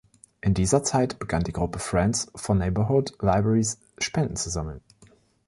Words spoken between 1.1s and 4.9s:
begann die Gruppe Friends for Neighborhood Libraries, Spenden zu sammeln.